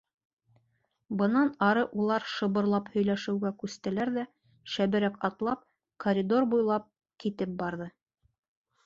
Бынан 1.17 1.49
ары 1.65 1.83
улар 2.03 2.23
шыбырлап 2.35 2.89
һөйләшеүгә 2.93 3.51
күстеләр 3.65 4.11
ҙә 4.15 4.23
шәберәк 4.77 5.21
атлап 5.29 5.63
коридор 6.07 6.49
буйлап 6.55 6.89
китеп 7.27 7.55
барҙы. 7.61 7.89